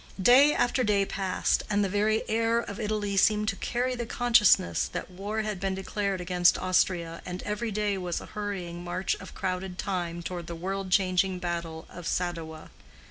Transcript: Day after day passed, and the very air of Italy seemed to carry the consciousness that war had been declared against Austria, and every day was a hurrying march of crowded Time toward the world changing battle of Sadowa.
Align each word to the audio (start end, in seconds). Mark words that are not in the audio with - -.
Day 0.19 0.51
after 0.51 0.83
day 0.83 1.05
passed, 1.05 1.61
and 1.69 1.85
the 1.85 1.87
very 1.87 2.27
air 2.27 2.57
of 2.59 2.79
Italy 2.79 3.15
seemed 3.15 3.47
to 3.49 3.55
carry 3.55 3.93
the 3.93 4.07
consciousness 4.07 4.87
that 4.87 5.11
war 5.11 5.43
had 5.43 5.59
been 5.59 5.75
declared 5.75 6.19
against 6.19 6.57
Austria, 6.57 7.21
and 7.23 7.43
every 7.43 7.69
day 7.69 7.99
was 7.99 8.19
a 8.19 8.25
hurrying 8.25 8.83
march 8.83 9.13
of 9.19 9.35
crowded 9.35 9.77
Time 9.77 10.23
toward 10.23 10.47
the 10.47 10.55
world 10.55 10.89
changing 10.89 11.37
battle 11.37 11.85
of 11.87 12.07
Sadowa. 12.07 12.71